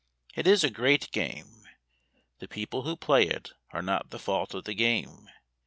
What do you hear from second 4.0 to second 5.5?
the fault of the game.